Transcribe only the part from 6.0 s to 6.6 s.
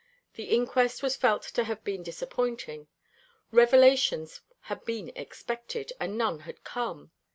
none